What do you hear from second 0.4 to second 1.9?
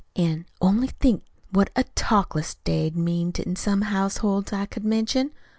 only think what a